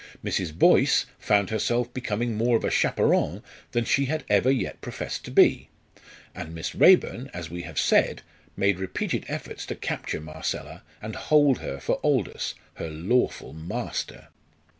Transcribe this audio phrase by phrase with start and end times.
[0.25, 0.51] Mrs.
[0.57, 5.29] Boyce found herself becoming more of a chaperon than she had ever yet professed to
[5.29, 5.69] be;
[6.33, 8.23] and Miss Raeburn, as we have said,
[8.57, 14.29] made repeated efforts to capture Marcella and hold her for Aldous, her lawful master.